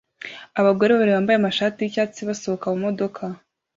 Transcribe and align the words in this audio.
Abagore 0.59 0.89
babiri 0.93 1.15
bambaye 1.15 1.37
amashati 1.37 1.79
yicyatsi 1.81 2.19
basohoka 2.29 2.65
mumodoka 2.73 3.23